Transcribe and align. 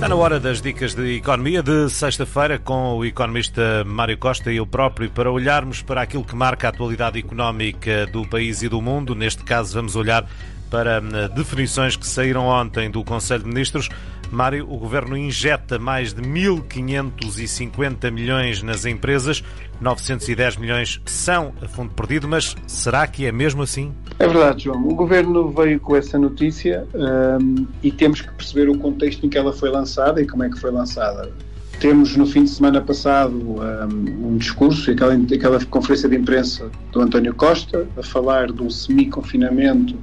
Está 0.00 0.08
na 0.08 0.14
hora 0.14 0.40
das 0.40 0.62
dicas 0.62 0.94
de 0.94 1.16
economia 1.16 1.62
de 1.62 1.90
sexta-feira 1.90 2.58
com 2.58 2.94
o 2.94 3.04
economista 3.04 3.84
Mário 3.84 4.16
Costa 4.16 4.50
e 4.50 4.56
eu 4.56 4.66
próprio 4.66 5.10
para 5.10 5.30
olharmos 5.30 5.82
para 5.82 6.00
aquilo 6.00 6.24
que 6.24 6.34
marca 6.34 6.68
a 6.68 6.70
atualidade 6.70 7.18
económica 7.18 8.06
do 8.06 8.26
país 8.26 8.62
e 8.62 8.68
do 8.70 8.80
mundo. 8.80 9.14
Neste 9.14 9.44
caso, 9.44 9.74
vamos 9.74 9.96
olhar 9.96 10.26
para 10.70 11.02
hum, 11.02 11.34
definições 11.34 11.96
que 11.96 12.06
saíram 12.06 12.46
ontem 12.46 12.90
do 12.90 13.04
Conselho 13.04 13.42
de 13.42 13.50
Ministros. 13.50 13.90
Mário, 14.30 14.64
o 14.72 14.78
governo 14.78 15.18
injeta 15.18 15.78
mais 15.78 16.14
de 16.14 16.22
1.550 16.22 18.10
milhões 18.10 18.62
nas 18.62 18.86
empresas, 18.86 19.44
910 19.82 20.56
milhões 20.56 20.98
são 21.04 21.52
a 21.60 21.68
fundo 21.68 21.92
perdido, 21.92 22.26
mas 22.26 22.56
será 22.66 23.06
que 23.06 23.26
é 23.26 23.32
mesmo 23.32 23.62
assim? 23.62 23.94
É 24.20 24.28
verdade, 24.28 24.64
João. 24.64 24.86
O 24.86 24.94
governo 24.94 25.50
veio 25.50 25.80
com 25.80 25.96
essa 25.96 26.18
notícia 26.18 26.86
um, 26.94 27.66
e 27.82 27.90
temos 27.90 28.20
que 28.20 28.30
perceber 28.32 28.68
o 28.68 28.78
contexto 28.78 29.24
em 29.26 29.28
que 29.28 29.36
ela 29.36 29.52
foi 29.52 29.70
lançada 29.70 30.20
e 30.20 30.26
como 30.26 30.44
é 30.44 30.48
que 30.48 30.60
foi 30.60 30.70
lançada. 30.70 31.32
Temos 31.80 32.14
no 32.16 32.26
fim 32.26 32.44
de 32.44 32.50
semana 32.50 32.80
passado 32.82 33.34
um, 33.34 34.28
um 34.28 34.36
discurso, 34.36 34.90
aquela, 34.90 35.14
aquela 35.14 35.64
conferência 35.64 36.08
de 36.08 36.16
imprensa 36.16 36.70
do 36.92 37.00
António 37.00 37.34
Costa, 37.34 37.88
a 37.96 38.02
falar 38.02 38.52
do 38.52 38.70
semi-confinamento 38.70 39.96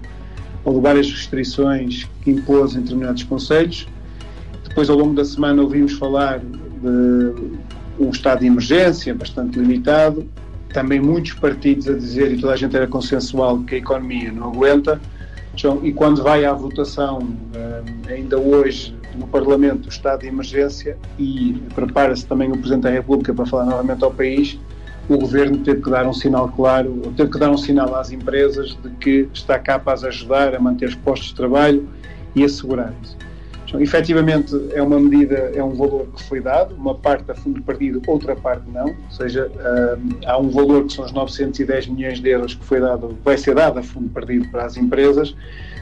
ou 0.66 0.74
de 0.74 0.82
várias 0.82 1.10
restrições 1.10 2.10
que 2.24 2.32
impôs 2.32 2.76
em 2.76 2.82
determinados 2.82 3.24
conselhos 3.24 3.88
depois, 4.78 4.92
ao 4.92 4.98
longo 4.98 5.16
da 5.16 5.26
semana, 5.26 5.60
ouvimos 5.64 5.94
falar 5.94 6.38
de 6.38 7.34
um 7.98 8.12
estado 8.12 8.42
de 8.42 8.46
emergência 8.46 9.16
bastante 9.16 9.58
limitado. 9.58 10.30
Também 10.74 11.00
muitos 11.00 11.34
partidos 11.34 11.88
a 11.88 11.94
dizer, 11.94 12.32
e 12.32 12.40
toda 12.40 12.54
a 12.54 12.58
gente 12.58 12.76
era 12.76 12.88
consensual, 12.88 13.60
que 13.60 13.76
a 13.76 13.78
economia 13.78 14.32
não 14.32 14.50
aguenta. 14.50 15.00
E 15.82 15.92
quando 15.92 16.22
vai 16.22 16.46
à 16.46 16.54
votação, 16.54 17.20
eh, 17.56 18.14
ainda 18.14 18.38
hoje, 18.38 18.96
no 19.16 19.28
Parlamento, 19.28 19.88
o 19.88 19.90
estado 19.90 20.22
de 20.22 20.28
emergência, 20.28 20.98
e 21.18 21.60
prepara-se 21.74 22.26
também 22.28 22.52
o 22.52 22.58
Presidente 22.58 22.84
da 22.84 22.92
República 22.92 23.34
para 23.34 23.46
falar 23.46 23.66
novamente 23.66 24.04
ao 24.04 24.12
país, 24.12 24.60
o 25.10 25.18
governo 25.18 25.58
teve 25.60 25.82
que 25.82 25.90
dar 25.90 26.06
um 26.06 26.14
sinal 26.14 26.50
claro, 26.50 27.02
teve 27.16 27.32
que 27.32 27.40
dar 27.40 27.50
um 27.50 27.58
sinal 27.58 27.96
às 27.96 28.12
empresas 28.12 28.78
de 28.84 28.90
que 29.00 29.28
está 29.34 29.58
capaz 29.58 30.02
de 30.02 30.08
ajudar 30.08 30.54
a 30.54 30.60
manter 30.60 30.90
os 30.90 30.96
postos 30.96 31.30
de 31.30 31.36
trabalho 31.36 31.88
e 32.36 32.44
assegurar-se. 32.44 33.16
Então, 33.68 33.82
efetivamente, 33.82 34.56
é 34.72 34.82
uma 34.82 34.98
medida, 34.98 35.52
é 35.54 35.62
um 35.62 35.76
valor 35.76 36.08
que 36.16 36.24
foi 36.24 36.40
dado, 36.40 36.74
uma 36.76 36.96
parte 36.96 37.30
a 37.30 37.36
fundo 37.36 37.62
perdido, 37.62 38.02
outra 38.08 38.34
parte 38.34 38.64
não, 38.72 38.88
ou 38.88 39.12
seja, 39.12 39.48
uh, 39.48 40.18
há 40.26 40.38
um 40.38 40.50
valor 40.50 40.86
que 40.86 40.94
são 40.94 41.04
os 41.04 41.12
910 41.12 41.88
milhões 41.88 42.22
de 42.22 42.30
euros 42.30 42.56
que 42.56 42.64
foi 42.64 42.80
dado, 42.80 43.18
vai 43.26 43.38
ser 43.38 43.56
dado 43.56 43.80
a 43.80 43.84
fundo 43.84 44.10
perdido 44.10 44.50
para 44.52 44.66
as 44.66 44.78
empresas. 44.78 45.36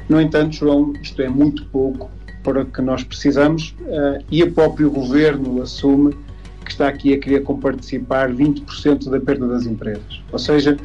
No 0.09 0.19
entanto, 0.19 0.55
João, 0.55 0.93
isto 0.99 1.21
é 1.21 1.29
muito 1.29 1.63
pouco 1.67 2.09
para 2.41 2.61
o 2.61 2.65
que 2.65 2.81
nós 2.81 3.03
precisamos 3.03 3.75
uh, 3.81 4.23
e 4.31 4.41
o 4.41 4.51
próprio 4.51 4.89
governo 4.89 5.61
assume 5.61 6.15
que 6.63 6.71
está 6.71 6.87
aqui 6.87 7.13
a 7.13 7.19
querer 7.19 7.43
comparticipar 7.43 8.31
20% 8.31 9.11
da 9.11 9.19
perda 9.19 9.47
das 9.47 9.67
empresas. 9.67 10.23
Ou 10.31 10.39
seja, 10.39 10.75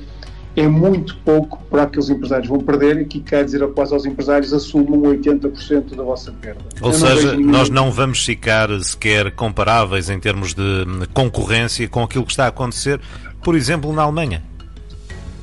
é 0.56 0.66
muito 0.66 1.16
pouco 1.18 1.62
para 1.70 1.86
que 1.86 1.98
os 1.98 2.10
empresários 2.10 2.48
vão 2.48 2.58
perder 2.58 3.00
e 3.00 3.04
que 3.04 3.20
quer 3.20 3.44
dizer 3.44 3.62
após 3.62 3.92
aos 3.92 4.04
empresários 4.04 4.52
assumam 4.52 5.00
80% 5.02 5.94
da 5.94 6.02
vossa 6.02 6.32
perda. 6.32 6.60
Ou 6.80 6.90
Eu 6.90 6.92
seja, 6.92 7.34
não 7.34 7.40
nós 7.40 7.70
não 7.70 7.90
vamos 7.92 8.24
ficar 8.24 8.68
sequer 8.82 9.30
comparáveis 9.32 10.10
em 10.10 10.18
termos 10.18 10.54
de 10.54 10.84
concorrência 11.14 11.88
com 11.88 12.02
aquilo 12.02 12.24
que 12.24 12.32
está 12.32 12.46
a 12.46 12.48
acontecer, 12.48 13.00
por 13.42 13.54
exemplo, 13.54 13.92
na 13.92 14.02
Alemanha. 14.02 14.42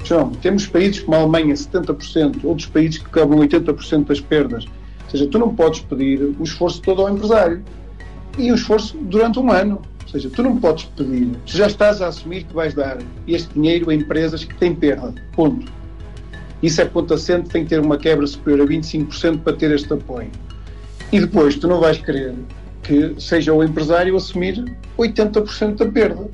João, 0.03 0.29
temos 0.29 0.65
países 0.65 1.01
como 1.01 1.17
a 1.17 1.19
Alemanha, 1.19 1.53
70%, 1.53 2.39
outros 2.43 2.67
países 2.67 2.97
que 2.97 3.09
cobram 3.09 3.39
80% 3.39 4.05
das 4.05 4.21
perdas. 4.21 4.65
Ou 4.65 5.11
seja, 5.11 5.27
tu 5.27 5.39
não 5.39 5.53
podes 5.53 5.81
pedir 5.81 6.21
o 6.39 6.43
esforço 6.43 6.81
todo 6.81 7.01
ao 7.01 7.09
empresário 7.09 7.61
e 8.37 8.51
o 8.51 8.55
esforço 8.55 8.97
durante 8.97 9.39
um 9.39 9.51
ano. 9.51 9.81
Ou 10.07 10.11
seja, 10.11 10.29
tu 10.29 10.41
não 10.41 10.55
podes 10.55 10.85
pedir, 10.85 11.27
tu 11.45 11.57
já 11.57 11.67
estás 11.67 12.01
a 12.01 12.07
assumir 12.07 12.45
que 12.45 12.53
vais 12.53 12.73
dar 12.73 12.97
este 13.27 13.53
dinheiro 13.53 13.89
a 13.89 13.93
empresas 13.93 14.45
que 14.45 14.55
têm 14.55 14.73
perda. 14.73 15.13
Ponto. 15.33 15.69
Isso 16.63 16.81
é 16.81 16.85
ponto 16.85 17.13
assente, 17.13 17.49
tem 17.49 17.63
que 17.63 17.69
ter 17.69 17.79
uma 17.81 17.97
quebra 17.97 18.25
superior 18.25 18.65
a 18.65 18.69
25% 18.69 19.39
para 19.39 19.53
ter 19.53 19.69
este 19.71 19.91
apoio. 19.93 20.29
E 21.11 21.19
depois 21.19 21.57
tu 21.57 21.67
não 21.67 21.81
vais 21.81 21.97
querer 21.97 22.33
que 22.83 23.15
seja 23.19 23.53
o 23.53 23.61
empresário 23.61 24.15
assumir 24.15 24.63
80% 24.97 25.75
da 25.75 25.85
perda. 25.85 26.29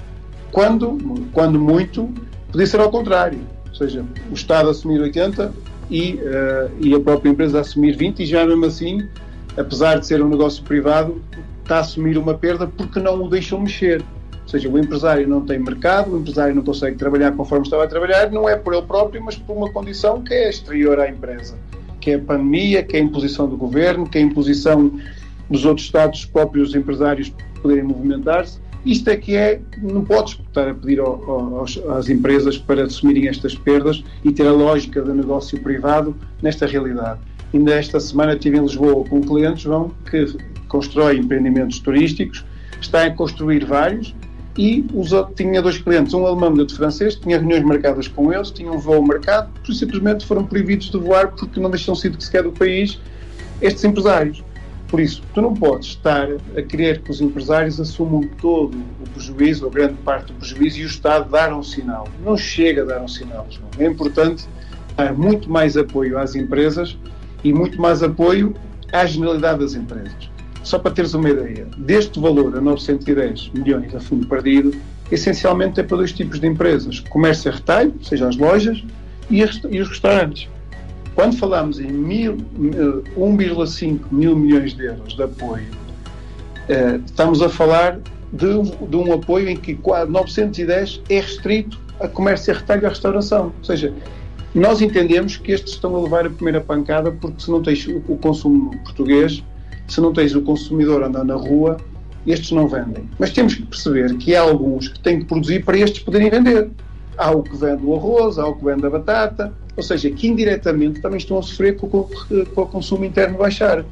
Quando, 0.51 0.97
quando 1.33 1.59
muito, 1.59 2.13
podia 2.51 2.67
ser 2.67 2.79
ao 2.79 2.91
contrário. 2.91 3.39
Ou 3.69 3.75
seja, 3.75 4.05
o 4.29 4.35
Estado 4.35 4.69
assumir 4.69 5.01
80% 5.01 5.51
e, 5.89 6.13
uh, 6.13 6.71
e 6.79 6.93
a 6.93 6.99
própria 6.99 7.31
empresa 7.31 7.59
assumir 7.59 7.97
20% 7.97 8.19
e 8.19 8.25
já 8.25 8.45
mesmo 8.45 8.65
assim, 8.65 9.07
apesar 9.57 9.99
de 9.99 10.05
ser 10.05 10.21
um 10.21 10.29
negócio 10.29 10.63
privado, 10.63 11.19
está 11.63 11.77
a 11.77 11.79
assumir 11.79 12.17
uma 12.17 12.33
perda 12.33 12.67
porque 12.67 12.99
não 12.99 13.23
o 13.23 13.29
deixam 13.29 13.59
mexer. 13.59 14.03
Ou 14.43 14.47
seja, 14.47 14.69
o 14.69 14.77
empresário 14.77 15.27
não 15.27 15.41
tem 15.41 15.57
mercado, 15.57 16.13
o 16.13 16.19
empresário 16.19 16.53
não 16.53 16.63
consegue 16.63 16.97
trabalhar 16.97 17.31
conforme 17.31 17.65
estava 17.65 17.85
a 17.85 17.87
trabalhar, 17.87 18.29
não 18.29 18.47
é 18.47 18.55
por 18.55 18.73
ele 18.73 18.83
próprio, 18.83 19.23
mas 19.23 19.35
por 19.35 19.55
uma 19.55 19.71
condição 19.71 20.21
que 20.21 20.33
é 20.33 20.49
exterior 20.49 20.99
à 20.99 21.09
empresa, 21.09 21.57
que 21.99 22.11
é 22.11 22.15
a 22.15 22.19
pandemia, 22.19 22.83
que 22.83 22.97
é 22.97 22.99
a 22.99 23.03
imposição 23.03 23.47
do 23.47 23.55
governo, 23.55 24.07
que 24.07 24.17
é 24.17 24.21
a 24.21 24.25
imposição 24.25 24.99
dos 25.49 25.65
outros 25.65 25.85
Estados 25.85 26.25
próprios 26.25 26.75
empresários 26.75 27.33
poderem 27.61 27.83
movimentar-se. 27.83 28.61
Isto 28.85 29.09
é 29.11 29.15
que 29.15 29.35
é, 29.35 29.61
não 29.81 30.03
podes 30.03 30.37
estar 30.37 30.67
a 30.67 30.73
pedir 30.73 30.99
ao, 30.99 31.23
ao, 31.23 31.65
às 31.95 32.09
empresas 32.09 32.57
para 32.57 32.83
assumirem 32.83 33.29
estas 33.29 33.55
perdas 33.55 34.03
e 34.25 34.31
ter 34.31 34.45
a 34.45 34.51
lógica 34.51 35.01
do 35.01 35.13
negócio 35.13 35.57
privado 35.61 36.13
nesta 36.41 36.65
realidade. 36.65 37.21
Ainda 37.53 37.73
esta 37.73 37.99
semana 37.99 38.33
estive 38.33 38.57
em 38.57 38.61
Lisboa 38.61 39.05
com 39.05 39.21
clientes, 39.21 39.61
João, 39.61 39.91
que 40.09 40.25
constrói 40.73 41.19
empreendimentos 41.19 41.77
turísticos, 41.77 42.43
está 42.81 43.05
a 43.05 43.11
construir 43.11 43.63
vários 43.63 44.15
e 44.57 44.83
tinha 45.35 45.61
dois 45.61 45.77
clientes, 45.77 46.15
um 46.15 46.25
alemão 46.25 46.55
e 46.55 46.59
outro 46.61 46.75
francês, 46.75 47.15
tinha 47.15 47.37
reuniões 47.37 47.63
marcadas 47.63 48.07
com 48.07 48.33
eles, 48.33 48.49
tinham 48.49 48.75
um 48.75 48.79
voo 48.79 49.01
marcado, 49.01 49.51
simplesmente 49.71 50.25
foram 50.25 50.43
proibidos 50.43 50.89
de 50.89 50.97
voar 50.97 51.27
porque 51.27 51.59
não 51.59 51.69
deixam 51.69 51.93
sido 51.93 52.19
sequer 52.21 52.41
do 52.41 52.51
país 52.51 52.99
estes 53.61 53.83
empresários. 53.83 54.43
Por 54.87 54.99
isso, 54.99 55.23
tu 55.33 55.41
não 55.41 55.53
podes 55.53 55.89
estar 55.89 56.27
a 56.55 56.61
querer 56.61 57.01
que 57.01 57.09
os 57.09 57.21
empresários 57.21 57.79
assumam 57.79 58.27
todo 58.39 58.75
o 58.75 59.09
prejuízo, 59.09 59.65
ou 59.65 59.71
grande 59.71 59.95
parte 60.03 60.33
do 60.33 60.33
prejuízo, 60.33 60.79
e 60.79 60.83
o 60.83 60.87
Estado 60.87 61.29
dar 61.29 61.51
um 61.53 61.63
sinal. 61.63 62.07
Não 62.23 62.37
chega 62.37 62.83
a 62.83 62.85
dar 62.85 63.01
um 63.01 63.07
sinal, 63.07 63.47
João. 63.49 63.69
É 63.79 63.87
importante 63.87 64.47
dar 64.95 65.13
muito 65.13 65.49
mais 65.49 65.77
apoio 65.77 66.17
às 66.17 66.35
empresas 66.35 66.95
e 67.43 67.51
muito 67.51 67.81
mais 67.81 68.03
apoio 68.03 68.53
à 68.91 69.03
generalidade 69.03 69.61
das 69.61 69.73
empresas. 69.73 70.32
Só 70.63 70.79
para 70.79 70.91
teres 70.91 71.13
uma 71.13 71.29
ideia, 71.29 71.67
deste 71.77 72.19
valor 72.19 72.57
a 72.57 72.61
910 72.61 73.51
milhões 73.53 73.93
a 73.93 73.99
fundo 73.99 74.25
perdido, 74.27 74.73
essencialmente 75.11 75.79
é 75.79 75.83
para 75.83 75.97
dois 75.97 76.11
tipos 76.13 76.39
de 76.39 76.47
empresas: 76.47 77.01
comércio 77.01 77.51
a 77.51 77.55
retalho, 77.55 77.93
ou 77.97 78.03
seja, 78.03 78.27
as 78.27 78.37
lojas, 78.37 78.83
e, 79.29 79.43
os 79.43 79.89
restaurantes. 79.89 80.49
Quando 81.15 81.37
falamos 81.37 81.79
em 81.79 81.91
1,5 81.91 83.99
mil 84.11 84.35
milhões 84.35 84.73
de 84.73 84.85
euros 84.85 85.15
de 85.15 85.21
apoio, 85.21 85.67
eh, 86.67 86.99
estamos 87.05 87.39
a 87.41 87.49
falar 87.49 87.99
de 88.31 88.47
de 88.89 88.95
um 88.95 89.13
apoio 89.13 89.49
em 89.49 89.55
que 89.55 89.77
910 90.09 91.01
é 91.07 91.19
restrito 91.19 91.79
a 91.99 92.07
comércio 92.07 92.51
a 92.53 92.57
retalho 92.57 92.83
e 92.83 92.85
a 92.87 92.89
restauração. 92.89 93.53
Ou 93.59 93.63
seja, 93.63 93.93
nós 94.55 94.81
entendemos 94.81 95.37
que 95.37 95.51
estes 95.51 95.73
estão 95.73 95.95
a 95.95 96.01
levar 96.01 96.25
a 96.25 96.29
primeira 96.29 96.61
pancada 96.61 97.11
porque 97.11 97.43
se 97.43 97.51
não 97.51 97.61
tens 97.61 97.87
o 97.87 98.17
consumo 98.17 98.71
português, 98.83 99.43
se 99.93 100.01
não 100.01 100.11
tens 100.11 100.33
o 100.33 100.41
consumidor 100.41 101.03
andando 101.03 101.27
na 101.27 101.35
rua, 101.35 101.77
estes 102.25 102.51
não 102.51 102.67
vendem. 102.67 103.07
Mas 103.19 103.31
temos 103.31 103.53
que 103.53 103.61
perceber 103.61 104.17
que 104.17 104.35
há 104.35 104.41
alguns 104.41 104.87
que 104.87 104.99
têm 104.99 105.19
que 105.19 105.25
produzir 105.25 105.63
para 105.63 105.77
estes 105.77 106.01
poderem 106.01 106.31
vender. 106.31 106.71
Há 107.15 107.29
o 107.29 107.43
que 107.43 107.55
vende 107.55 107.85
o 107.85 107.95
arroz, 107.95 108.39
há 108.39 108.47
o 108.47 108.55
que 108.55 108.65
vende 108.65 108.83
a 108.87 108.89
batata, 108.89 109.53
ou 109.77 109.83
seja, 109.83 110.09
que 110.09 110.27
indiretamente 110.27 110.99
também 110.99 111.19
estão 111.19 111.37
a 111.37 111.43
sofrer 111.43 111.75
com, 111.75 111.87
com 111.87 112.61
o 112.61 112.65
consumo 112.65 113.05
interno 113.05 113.37
baixar. 113.37 113.85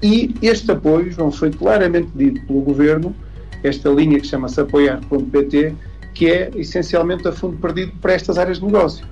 E 0.00 0.32
este 0.40 0.70
apoio, 0.70 1.10
João, 1.10 1.32
foi 1.32 1.50
claramente 1.50 2.10
dito 2.14 2.46
pelo 2.46 2.60
Governo, 2.60 3.12
esta 3.64 3.90
linha 3.90 4.20
que 4.20 4.28
chama-se 4.28 4.60
apoiar.pt, 4.60 5.74
que 6.14 6.26
é 6.30 6.50
essencialmente 6.54 7.26
a 7.26 7.32
fundo 7.32 7.56
perdido 7.56 7.92
para 8.00 8.12
estas 8.12 8.38
áreas 8.38 8.60
de 8.60 8.66
negócio. 8.66 9.04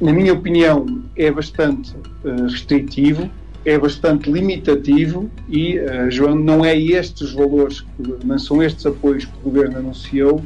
Na 0.00 0.12
minha 0.12 0.32
opinião, 0.32 1.02
é 1.16 1.30
bastante 1.30 1.92
uh, 2.24 2.44
restritivo, 2.44 3.28
é 3.64 3.78
bastante 3.78 4.30
limitativo 4.30 5.30
e, 5.48 5.78
uh, 5.78 6.10
João, 6.10 6.34
não 6.34 6.64
é 6.64 6.76
estes 6.76 7.32
valores, 7.32 7.84
não 8.24 8.38
são 8.38 8.62
estes 8.62 8.84
apoios 8.86 9.24
que 9.24 9.32
o 9.38 9.50
Governo 9.50 9.78
anunciou 9.78 10.42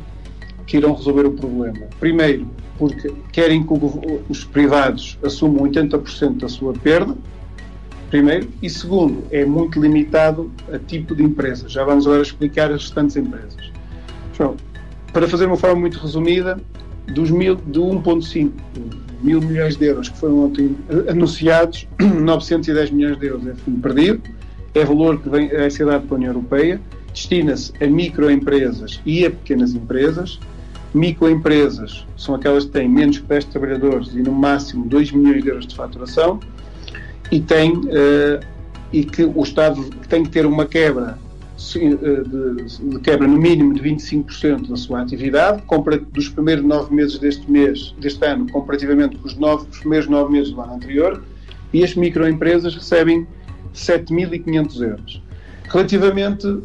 que 0.67 0.77
irão 0.77 0.95
resolver 0.95 1.27
o 1.27 1.33
problema. 1.33 1.87
Primeiro, 1.99 2.49
porque 2.77 3.13
querem 3.33 3.63
que 3.63 3.73
o, 3.73 4.23
os 4.29 4.45
privados 4.45 5.19
assumam 5.23 5.65
80% 5.65 6.39
da 6.39 6.49
sua 6.49 6.73
perda, 6.75 7.17
primeiro, 8.11 8.49
e 8.63 8.69
segundo, 8.69 9.25
é 9.31 9.45
muito 9.45 9.81
limitado 9.81 10.51
a 10.73 10.79
tipo 10.79 11.15
de 11.15 11.23
empresa. 11.23 11.69
Já 11.69 11.85
vamos 11.85 12.07
agora 12.07 12.23
explicar 12.23 12.71
as 12.71 12.83
restantes 12.83 13.17
empresas. 13.17 13.73
João, 14.37 14.57
para 15.13 15.27
fazer 15.27 15.47
uma 15.47 15.57
forma 15.57 15.81
muito 15.81 15.99
resumida, 15.99 16.61
dos 17.13 17.31
mil, 17.31 17.57
de 17.57 17.79
1.5 17.79 18.51
mil 19.23 19.41
milhões 19.41 19.77
de 19.77 19.87
euros 19.87 20.09
que 20.09 20.19
foram 20.19 20.45
ontem 20.45 20.77
anunciados, 21.09 21.87
910 21.99 22.91
milhões 22.91 23.19
de 23.19 23.27
euros 23.27 23.47
é 23.47 23.55
fundo 23.55 23.81
perdido, 23.81 24.23
é 24.75 24.85
valor 24.85 25.21
que 25.21 25.29
vem, 25.29 25.51
a 25.51 25.71
ser 25.71 25.87
dado 25.87 26.03
pela 26.07 26.17
União 26.17 26.31
Europeia, 26.31 26.81
destina-se 27.13 27.73
a 27.83 27.87
microempresas 27.87 29.01
e 29.07 29.25
a 29.25 29.31
pequenas 29.31 29.73
empresas. 29.75 30.39
Microempresas 30.93 32.07
são 32.17 32.35
aquelas 32.35 32.67
que 32.67 32.73
têm 32.73 32.89
menos 32.89 33.19
que 33.19 33.27
10 33.27 33.47
trabalhadores 33.47 34.15
e 34.15 34.23
no 34.23 34.33
máximo 34.33 34.87
2 34.87 35.13
milhões 35.13 35.43
de 35.43 35.49
euros 35.49 35.67
de 35.67 35.75
faturação 35.75 36.41
e, 37.31 37.41
tem, 37.41 37.73
uh, 37.73 38.41
e 38.93 39.05
que 39.05 39.25
o 39.25 39.43
Estado 39.43 39.83
tem 40.09 40.23
que 40.23 40.31
ter 40.31 40.47
uma 40.47 40.67
quebra 40.67 41.19
de, 41.57 42.55
de, 42.65 43.01
quebra 43.01 43.27
no 43.27 43.39
mínimo 43.39 43.75
de 43.75 43.81
25% 43.81 44.69
da 44.69 44.77
sua 44.77 45.03
atividade, 45.03 45.63
dos 46.13 46.29
primeiros 46.29 46.65
nove 46.65 46.95
meses 46.95 47.19
deste 47.19 47.51
mês, 47.51 47.95
deste 47.99 48.25
ano, 48.27 48.49
comparativamente 48.51 49.17
com 49.17 49.27
os, 49.27 49.37
nove, 49.37 49.67
os 49.71 49.79
primeiros 49.79 50.09
nove 50.09 50.33
meses 50.33 50.53
do 50.53 50.61
ano 50.61 50.75
anterior, 50.75 51.23
e 51.73 51.83
as 51.83 51.95
microempresas 51.95 52.75
recebem 52.75 53.27
7.500 53.75 54.81
euros. 54.83 55.23
Relativamente 55.69 56.47
uh, 56.47 56.63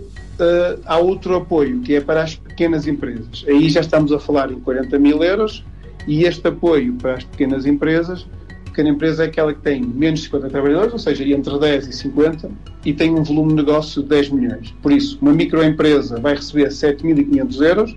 há 0.86 0.98
outro 0.98 1.36
apoio, 1.36 1.80
que 1.80 1.96
é 1.96 2.02
para 2.02 2.24
as 2.24 2.36
pequenas 2.36 2.86
empresas. 2.86 3.46
Aí 3.48 3.70
já 3.70 3.80
estamos 3.80 4.12
a 4.12 4.20
falar 4.20 4.52
em 4.52 4.60
40 4.60 5.00
mil 5.00 5.24
euros, 5.24 5.64
e 6.08 6.24
este 6.24 6.48
apoio 6.48 6.94
para 6.96 7.14
as 7.14 7.24
pequenas 7.24 7.66
empresas 7.66 8.26
pequena 8.72 8.90
empresa 8.90 9.24
é 9.24 9.28
aquela 9.28 9.54
que 9.54 9.62
tem 9.62 9.82
menos 9.82 10.22
de 10.22 10.26
50 10.26 10.50
trabalhadores, 10.50 10.94
ou 10.94 11.00
seja, 11.00 11.24
entre 11.24 11.60
10 11.60 11.88
e 11.88 11.94
50, 11.94 12.50
e 12.86 12.94
tem 12.94 13.12
um 13.12 13.24
volume 13.24 13.50
de 13.50 13.56
negócio 13.56 14.02
de 14.02 14.10
10 14.10 14.30
milhões. 14.30 14.74
Por 14.82 14.92
isso, 14.92 15.18
uma 15.22 15.34
microempresa 15.34 16.20
vai 16.20 16.36
receber 16.36 16.70
7.500 16.70 17.62
euros, 17.62 17.96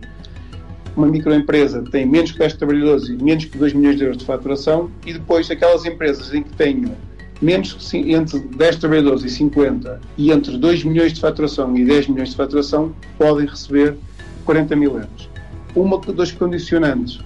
uma 0.96 1.06
microempresa 1.06 1.82
tem 1.90 2.06
menos 2.06 2.32
que 2.32 2.38
10 2.38 2.54
trabalhadores 2.54 3.08
e 3.08 3.16
menos 3.16 3.46
que 3.46 3.56
2 3.56 3.72
milhões 3.72 3.96
de 3.96 4.02
euros 4.02 4.18
de 4.18 4.24
faturação, 4.24 4.90
e 5.06 5.12
depois 5.12 5.50
aquelas 5.50 5.84
empresas 5.84 6.32
em 6.34 6.42
que 6.42 6.52
tenham 6.56 6.92
menos 7.40 7.92
entre 7.92 8.38
10 8.38 8.76
trabalhadores 8.76 9.24
e 9.24 9.30
50 9.30 10.00
e 10.16 10.30
entre 10.30 10.56
2 10.56 10.84
milhões 10.84 11.12
de 11.12 11.20
faturação 11.20 11.76
e 11.76 11.84
10 11.84 12.08
milhões 12.08 12.30
de 12.30 12.36
faturação 12.36 12.94
podem 13.18 13.46
receber 13.46 13.96
40 14.44 14.76
mil 14.76 14.92
euros. 14.92 15.28
Uma 15.74 15.98
dos 15.98 16.30
condicionantes 16.32 17.18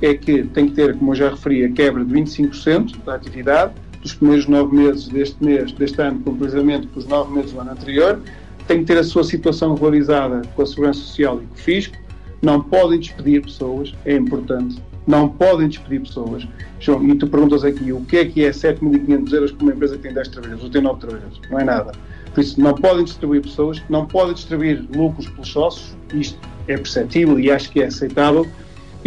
é 0.00 0.14
que 0.14 0.44
tem 0.44 0.68
que 0.68 0.74
ter, 0.74 0.96
como 0.96 1.12
eu 1.12 1.16
já 1.16 1.30
referi, 1.30 1.64
a 1.64 1.72
quebra 1.72 2.04
de 2.04 2.14
25% 2.14 3.04
da 3.04 3.14
atividade 3.14 3.72
dos 4.02 4.14
primeiros 4.14 4.46
nove 4.46 4.76
meses 4.76 5.08
deste 5.08 5.42
mês, 5.44 5.72
deste 5.72 6.00
ano, 6.00 6.20
completamente 6.20 6.86
com 6.88 7.00
os 7.00 7.06
nove 7.06 7.34
meses 7.34 7.52
do 7.52 7.60
ano 7.60 7.72
anterior, 7.72 8.20
tem 8.66 8.80
que 8.80 8.84
ter 8.84 8.98
a 8.98 9.04
sua 9.04 9.24
situação 9.24 9.74
regularizada 9.74 10.42
com 10.54 10.62
a 10.62 10.66
Segurança 10.66 11.00
Social 11.00 11.40
e 11.42 11.46
com 11.46 11.54
o 11.54 11.58
Fisco, 11.58 11.96
não 12.40 12.60
podem 12.60 13.00
despedir 13.00 13.42
pessoas, 13.42 13.92
é 14.04 14.14
importante, 14.14 14.80
não 15.06 15.28
podem 15.28 15.68
despedir 15.68 16.02
pessoas. 16.02 16.46
João, 16.78 17.02
e 17.08 17.14
tu 17.16 17.26
perguntas 17.26 17.64
aqui 17.64 17.92
o 17.92 18.02
que 18.02 18.18
é 18.18 18.24
que 18.26 18.44
é 18.44 18.50
7.500 18.50 19.32
euros 19.32 19.52
para 19.52 19.62
uma 19.64 19.72
empresa 19.72 19.96
que 19.96 20.02
tem 20.02 20.12
10 20.12 20.28
trabalhadores 20.28 20.64
ou 20.64 20.70
tem 20.70 20.82
9 20.82 21.00
trabalhadores? 21.00 21.40
Não 21.50 21.58
é 21.58 21.64
nada. 21.64 21.92
Por 22.32 22.40
isso, 22.40 22.60
não 22.60 22.74
podem 22.74 23.04
distribuir 23.04 23.42
pessoas, 23.42 23.82
não 23.88 24.06
podem 24.06 24.34
distribuir 24.34 24.84
lucros 24.94 25.28
pelos 25.28 25.48
sócios, 25.48 25.96
isto 26.14 26.38
é 26.68 26.76
perceptível 26.76 27.40
e 27.40 27.50
acho 27.50 27.70
que 27.72 27.80
é 27.80 27.86
aceitável, 27.86 28.46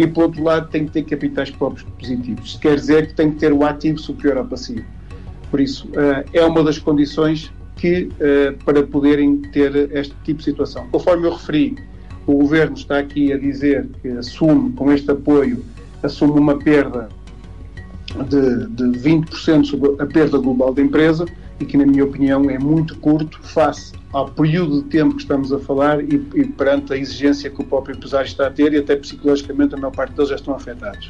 e, 0.02 0.06
por 0.06 0.24
outro 0.24 0.42
lado, 0.42 0.68
tem 0.68 0.84
que 0.84 0.92
ter 0.92 1.04
capitais 1.04 1.50
próprios 1.50 1.88
positivos. 1.98 2.58
Quer 2.60 2.74
dizer 2.74 3.06
que 3.08 3.14
tem 3.14 3.30
que 3.30 3.38
ter 3.38 3.52
o 3.52 3.64
ativo 3.64 3.98
superior 3.98 4.38
ao 4.38 4.44
passivo. 4.44 4.84
Por 5.50 5.60
isso, 5.60 5.86
uh, 5.88 6.28
é 6.32 6.44
uma 6.44 6.64
das 6.64 6.78
condições 6.78 7.52
que, 7.76 8.08
uh, 8.14 8.64
para 8.64 8.82
poderem 8.82 9.36
ter 9.36 9.74
este 9.92 10.14
tipo 10.24 10.38
de 10.38 10.44
situação. 10.44 10.88
Conforme 10.90 11.26
eu 11.26 11.32
referi, 11.32 11.76
o 12.26 12.34
Governo 12.34 12.74
está 12.76 12.98
aqui 12.98 13.32
a 13.32 13.38
dizer 13.38 13.88
que 14.00 14.08
assume, 14.08 14.72
com 14.72 14.90
este 14.92 15.10
apoio, 15.10 15.64
assume 16.02 16.38
uma 16.38 16.58
perda 16.58 17.08
de, 18.28 18.66
de 18.68 18.98
20% 18.98 19.64
sobre 19.64 20.02
a 20.02 20.06
perda 20.06 20.38
global 20.38 20.74
da 20.74 20.82
empresa 20.82 21.26
e 21.62 21.64
que, 21.64 21.76
na 21.76 21.86
minha 21.86 22.04
opinião, 22.04 22.50
é 22.50 22.58
muito 22.58 22.98
curto 22.98 23.40
face 23.42 23.92
ao 24.12 24.28
período 24.28 24.82
de 24.82 24.88
tempo 24.88 25.14
que 25.14 25.22
estamos 25.22 25.52
a 25.52 25.58
falar 25.58 26.02
e, 26.02 26.16
e, 26.34 26.44
perante 26.44 26.92
a 26.92 26.96
exigência 26.96 27.48
que 27.48 27.62
o 27.62 27.64
próprio 27.64 27.96
empresário 27.96 28.26
está 28.26 28.48
a 28.48 28.50
ter 28.50 28.72
e 28.72 28.78
até 28.78 28.96
psicologicamente 28.96 29.74
a 29.74 29.78
maior 29.78 29.92
parte 29.92 30.14
deles 30.14 30.28
já 30.28 30.36
estão 30.36 30.54
afetados. 30.54 31.08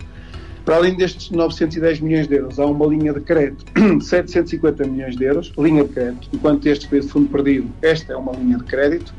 Para 0.65 0.77
além 0.77 0.95
destes 0.95 1.31
910 1.31 2.01
milhões 2.01 2.29
de 2.29 2.37
euros, 2.37 2.61
há 2.61 2.67
uma 2.67 2.87
linha 2.87 3.13
de 3.13 3.21
crédito 3.21 3.65
de 3.99 4.05
750 4.05 4.85
milhões 4.85 5.17
de 5.17 5.25
euros, 5.25 5.53
linha 5.59 5.83
de 5.83 5.91
crédito, 5.91 6.29
enquanto 6.33 6.67
este 6.67 6.87
foi 6.89 7.01
de 7.01 7.09
fundo 7.09 7.29
perdido, 7.31 7.69
esta 7.81 8.13
é 8.13 8.17
uma 8.17 8.33
linha 8.33 8.59
de 8.59 8.65
crédito. 8.65 9.13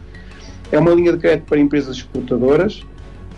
É 0.72 0.80
uma 0.80 0.92
linha 0.92 1.12
de 1.12 1.20
crédito 1.20 1.46
para 1.46 1.60
empresas 1.60 1.98
exportadoras, 1.98 2.84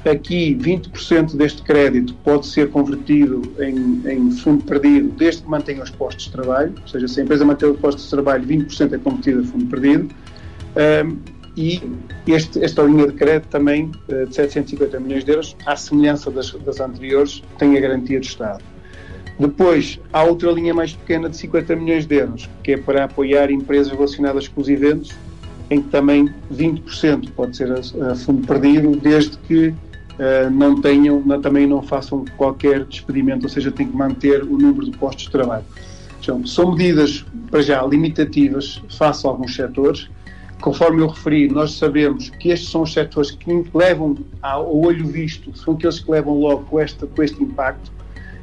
Aqui, 0.06 0.56
20% 0.56 1.36
deste 1.36 1.64
crédito 1.64 2.14
pode 2.24 2.46
ser 2.46 2.70
convertido 2.70 3.42
em, 3.60 4.04
em, 4.08 4.32
fundo 4.32 4.64
perdido 4.64 5.10
desde 5.18 5.42
que 5.42 5.50
mantenha 5.50 5.82
os 5.82 5.90
postos 5.90 6.26
de 6.26 6.32
trabalho, 6.32 6.76
ou 6.80 6.88
seja, 6.88 7.08
se 7.08 7.20
a 7.20 7.24
empresa 7.24 7.44
manter 7.44 7.66
os 7.66 7.80
postos 7.80 8.04
de 8.04 8.12
trabalho, 8.12 8.46
20% 8.46 8.94
é 8.94 8.98
convertido 9.00 9.42
a 9.42 9.44
fundo 9.44 9.66
perdido. 9.66 10.10
Um, 10.76 11.18
e 11.58 11.82
este, 12.28 12.64
esta 12.64 12.84
linha 12.84 13.08
de 13.08 13.14
crédito 13.14 13.48
também, 13.48 13.90
uh, 14.10 14.28
de 14.28 14.36
750 14.36 15.00
milhões 15.00 15.24
de 15.24 15.32
euros, 15.32 15.56
à 15.66 15.76
semelhança 15.76 16.30
das, 16.30 16.52
das 16.52 16.80
anteriores, 16.80 17.42
tem 17.58 17.76
a 17.76 17.80
garantia 17.80 18.20
do 18.20 18.26
Estado. 18.26 18.64
Depois, 19.40 20.00
há 20.14 20.24
outra 20.24 20.52
linha 20.52 20.74
mais 20.74 20.94
pequena 20.94 21.30
de 21.30 21.38
50 21.38 21.76
milhões 21.78 22.06
de 22.06 22.16
euros, 22.16 22.50
que 22.62 22.74
é 22.74 22.78
para 22.78 23.06
apoiar 23.06 23.50
empresas 23.50 23.92
relacionadas 23.92 24.48
com 24.48 24.62
os 24.62 24.70
eventos, 24.70 25.12
em 25.70 25.82
que 25.82 25.90
também 25.90 26.30
20% 26.54 27.32
pode 27.32 27.58
ser 27.58 27.72
a, 27.72 28.12
a 28.12 28.16
fundo 28.16 28.46
perdido, 28.46 28.96
desde 28.98 29.38
que 29.40 29.74
uh, 30.20 30.50
não 30.50 30.80
tenham, 30.82 31.22
não, 31.26 31.42
também 31.42 31.68
não 31.68 31.82
façam 31.82 32.26
qualquer 32.38 32.86
despedimento, 32.86 33.46
ou 33.46 33.50
seja, 33.50 33.72
têm 33.72 33.88
que 33.88 33.96
manter 33.96 34.44
o 34.44 34.58
número 34.58 34.90
de 34.90 34.98
postos 34.98 35.26
de 35.26 35.32
trabalho. 35.32 35.66
Então, 36.22 36.46
são 36.46 36.72
medidas, 36.72 37.24
para 37.52 37.62
já, 37.62 37.84
limitativas 37.84 38.82
face 38.90 39.28
a 39.28 39.30
alguns 39.30 39.56
setores. 39.56 40.10
Conforme 40.60 41.02
eu 41.02 41.08
referi, 41.08 41.48
nós 41.48 41.78
sabemos 41.78 42.30
que 42.30 42.50
estes 42.50 42.70
são 42.70 42.82
os 42.82 42.94
setores 42.94 43.30
que 43.30 43.66
levam 43.74 44.18
ao 44.42 44.76
olho 44.76 45.06
visto, 45.06 45.56
são 45.56 45.76
aqueles 45.76 46.00
que 46.00 46.10
levam 46.10 46.40
logo 46.40 46.64
com, 46.64 46.80
esta, 46.80 47.06
com 47.06 47.22
este 47.22 47.44
impacto. 47.44 47.92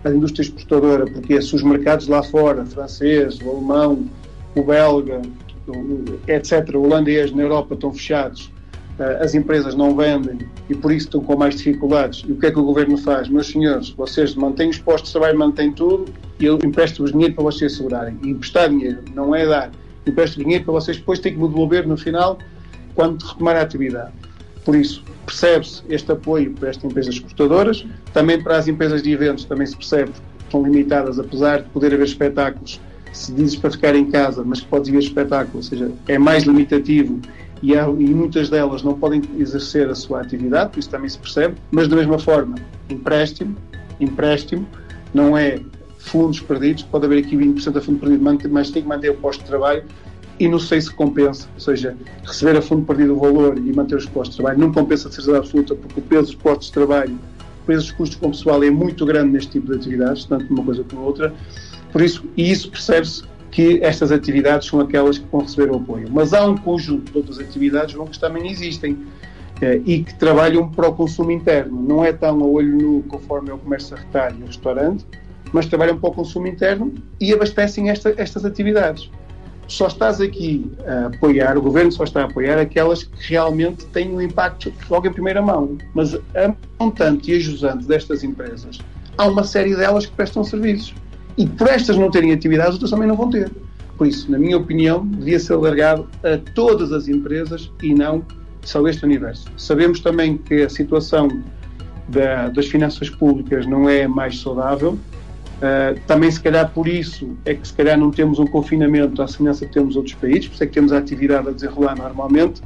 A 0.04 0.10
indústria 0.10 0.42
exportadora, 0.42 1.06
porque 1.06 1.40
se 1.42 1.56
os 1.56 1.62
mercados 1.62 2.06
lá 2.06 2.22
fora, 2.22 2.64
francês, 2.64 3.40
o 3.40 3.50
alemão, 3.50 4.06
o 4.54 4.62
belga, 4.62 5.22
etc., 6.28 6.74
holandês, 6.74 7.32
na 7.32 7.42
Europa 7.42 7.74
estão 7.74 7.92
fechados, 7.92 8.50
eh, 8.50 8.61
as 9.20 9.34
empresas 9.34 9.74
não 9.74 9.96
vendem 9.96 10.38
e 10.68 10.74
por 10.74 10.92
isso 10.92 11.06
estão 11.06 11.20
com 11.20 11.36
mais 11.36 11.56
dificuldades. 11.56 12.24
E 12.26 12.32
o 12.32 12.36
que 12.36 12.46
é 12.46 12.50
que 12.50 12.58
o 12.58 12.62
governo 12.62 12.96
faz? 12.98 13.28
Meus 13.28 13.48
senhores, 13.48 13.90
vocês 13.90 14.34
mantêm 14.34 14.68
os 14.68 14.78
postos 14.78 15.10
de 15.10 15.18
trabalho, 15.18 15.38
mantêm 15.38 15.72
tudo 15.72 16.12
e 16.38 16.44
eu 16.44 16.58
empresto-vos 16.62 17.12
dinheiro 17.12 17.34
para 17.34 17.44
vocês 17.44 17.76
segurarem. 17.76 18.18
E 18.22 18.30
emprestar 18.30 18.68
dinheiro 18.68 18.98
não 19.14 19.34
é 19.34 19.46
dar. 19.46 19.70
Empresto 20.06 20.42
dinheiro 20.42 20.64
para 20.64 20.74
vocês 20.74 20.96
depois 20.98 21.18
terem 21.18 21.38
que 21.38 21.42
me 21.42 21.48
devolver 21.48 21.86
no 21.86 21.96
final 21.96 22.38
quando 22.94 23.22
retomar 23.22 23.56
a 23.56 23.62
atividade. 23.62 24.12
Por 24.64 24.76
isso, 24.76 25.02
percebe-se 25.26 25.82
este 25.88 26.12
apoio 26.12 26.52
para 26.52 26.70
estas 26.70 26.84
empresas 26.84 27.14
exportadoras, 27.14 27.84
também 28.12 28.40
para 28.40 28.58
as 28.58 28.68
empresas 28.68 29.02
de 29.02 29.10
eventos 29.10 29.44
também 29.44 29.66
se 29.66 29.76
percebe 29.76 30.12
que 30.12 30.44
estão 30.44 30.62
limitadas, 30.62 31.18
apesar 31.18 31.62
de 31.62 31.68
poder 31.70 31.92
haver 31.94 32.06
espetáculos, 32.06 32.80
se 33.12 33.32
dizes 33.32 33.56
para 33.56 33.70
ficar 33.70 33.94
em 33.94 34.10
casa, 34.10 34.42
mas 34.44 34.60
que 34.60 34.66
podes 34.66 34.88
ver 34.88 35.00
espetáculo, 35.00 35.56
ou 35.56 35.62
seja, 35.62 35.90
é 36.06 36.18
mais 36.18 36.44
limitativo 36.44 37.20
e, 37.62 37.76
há, 37.76 37.86
e, 37.86 38.14
muitas 38.14 38.50
delas 38.50 38.82
não 38.82 38.94
podem 38.94 39.22
exercer 39.38 39.88
a 39.88 39.94
sua 39.94 40.20
atividade, 40.20 40.78
isso 40.78 40.90
também 40.90 41.08
se 41.08 41.18
percebe, 41.18 41.54
mas 41.70 41.86
da 41.86 41.96
mesma 41.96 42.18
forma, 42.18 42.56
empréstimo, 42.90 43.56
empréstimo 44.00 44.66
não 45.14 45.38
é 45.38 45.60
fundos 45.98 46.40
perdidos, 46.40 46.82
pode 46.82 47.06
haver 47.06 47.24
aqui 47.24 47.36
20% 47.36 47.76
a 47.76 47.80
fundo 47.80 48.00
perdido, 48.00 48.50
mas 48.50 48.70
tem 48.70 48.82
que 48.82 48.88
manter 48.88 49.10
o 49.10 49.14
posto 49.14 49.40
de 49.40 49.46
trabalho 49.46 49.84
e 50.40 50.48
não 50.48 50.58
sei 50.58 50.80
se 50.80 50.92
compensa, 50.92 51.48
ou 51.54 51.60
seja, 51.60 51.96
receber 52.24 52.56
a 52.56 52.62
fundo 52.62 52.84
perdido 52.84 53.14
o 53.14 53.20
valor 53.20 53.56
e 53.56 53.72
manter 53.72 53.94
os 53.94 54.06
postos 54.06 54.36
de 54.36 54.42
trabalho 54.42 54.58
não 54.58 54.72
compensa 54.72 55.08
de 55.08 55.14
certeza 55.14 55.38
absoluta 55.38 55.74
porque 55.76 56.00
o 56.00 56.02
peso 56.02 56.22
dos 56.22 56.34
postos 56.34 56.66
de 56.66 56.72
trabalho, 56.72 57.16
o 57.62 57.66
peso 57.66 57.86
dos 57.86 57.92
custos 57.92 58.18
com 58.18 58.30
pessoal 58.30 58.62
é 58.64 58.70
muito 58.70 59.06
grande 59.06 59.32
neste 59.32 59.52
tipo 59.52 59.70
de 59.70 59.76
atividades, 59.76 60.24
tanto 60.24 60.52
uma 60.52 60.64
coisa 60.64 60.82
como 60.82 61.02
outra, 61.02 61.32
por 61.92 62.02
isso, 62.02 62.24
e 62.36 62.50
isso 62.50 62.70
percebe-se 62.70 63.22
que 63.52 63.78
estas 63.82 64.10
atividades 64.10 64.66
são 64.66 64.80
aquelas 64.80 65.18
que 65.18 65.26
vão 65.30 65.42
receber 65.42 65.70
o 65.70 65.76
apoio. 65.76 66.08
Mas 66.10 66.32
há 66.32 66.44
um 66.44 66.56
conjunto 66.56 67.12
de 67.12 67.18
outras 67.18 67.38
atividades 67.38 67.94
que 67.94 68.18
também 68.18 68.50
existem 68.50 68.96
eh, 69.60 69.80
e 69.84 70.02
que 70.02 70.14
trabalham 70.14 70.70
para 70.70 70.88
o 70.88 70.94
consumo 70.94 71.30
interno. 71.30 71.80
Não 71.82 72.02
é 72.02 72.14
tão 72.14 72.40
a 72.40 72.46
olho 72.46 72.76
nu 72.76 73.02
conforme 73.02 73.50
é 73.50 73.54
o 73.54 73.58
comércio 73.58 73.94
a 73.94 74.00
retalho 74.00 74.36
e 74.40 74.42
o 74.42 74.46
restaurante, 74.46 75.06
mas 75.52 75.66
trabalham 75.66 75.98
para 75.98 76.08
o 76.08 76.12
consumo 76.14 76.46
interno 76.46 76.94
e 77.20 77.30
abastecem 77.30 77.90
esta, 77.90 78.14
estas 78.16 78.46
atividades. 78.46 79.10
Só 79.68 79.86
estás 79.86 80.18
aqui 80.18 80.72
a 80.86 81.06
apoiar, 81.08 81.58
o 81.58 81.62
governo 81.62 81.92
só 81.92 82.04
está 82.04 82.22
a 82.22 82.24
apoiar 82.24 82.58
aquelas 82.58 83.04
que 83.04 83.28
realmente 83.28 83.84
têm 83.86 84.10
um 84.14 84.20
impacto 84.20 84.72
logo 84.88 85.06
em 85.06 85.12
primeira 85.12 85.42
mão. 85.42 85.76
Mas 85.92 86.14
a 86.14 86.54
montante 86.80 87.30
e 87.30 87.36
a 87.36 87.38
jusante 87.38 87.86
destas 87.86 88.24
empresas, 88.24 88.78
há 89.18 89.26
uma 89.26 89.44
série 89.44 89.76
delas 89.76 90.06
que 90.06 90.12
prestam 90.12 90.42
serviços 90.42 90.94
e 91.36 91.46
por 91.46 91.68
estas 91.68 91.96
não 91.96 92.10
terem 92.10 92.32
atividades, 92.32 92.74
outras 92.74 92.90
também 92.90 93.08
não 93.08 93.16
vão 93.16 93.30
ter. 93.30 93.50
Por 93.96 94.06
isso, 94.06 94.30
na 94.30 94.38
minha 94.38 94.56
opinião, 94.56 95.06
devia 95.06 95.38
ser 95.38 95.54
alargado 95.54 96.08
a 96.24 96.38
todas 96.54 96.92
as 96.92 97.08
empresas 97.08 97.70
e 97.82 97.94
não 97.94 98.24
só 98.62 98.86
este 98.88 99.04
universo. 99.04 99.46
Sabemos 99.56 100.00
também 100.00 100.36
que 100.36 100.62
a 100.62 100.68
situação 100.68 101.28
da, 102.08 102.48
das 102.48 102.66
finanças 102.66 103.08
públicas 103.10 103.66
não 103.66 103.88
é 103.88 104.06
mais 104.06 104.40
saudável 104.40 104.98
Uh, 105.62 105.96
também, 106.08 106.28
se 106.28 106.40
calhar, 106.40 106.68
por 106.72 106.88
isso 106.88 107.36
é 107.44 107.54
que, 107.54 107.68
se 107.68 107.72
calhar, 107.72 107.96
não 107.96 108.10
temos 108.10 108.40
um 108.40 108.46
confinamento 108.46 109.22
à 109.22 109.28
semelhança 109.28 109.64
que 109.64 109.72
temos 109.72 109.94
outros 109.94 110.16
países, 110.16 110.48
por 110.48 110.54
isso 110.54 110.64
é 110.64 110.66
que 110.66 110.72
temos 110.72 110.92
a 110.92 110.98
atividade 110.98 111.48
a 111.48 111.52
desenrolar 111.52 111.96
normalmente. 111.96 112.60